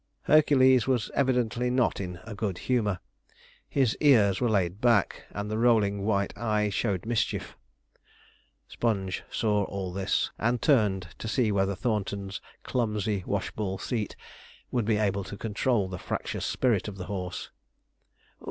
[0.23, 2.97] Hercules was evidently not in a good humour.
[3.69, 7.55] His ears were laid back, and the rolling white eye showed mischief.
[8.67, 14.15] Sponge saw all this, and turned to see whether Thornton's clumsy, wash ball seat,
[14.71, 17.51] would be able to control the fractious spirit of the horse.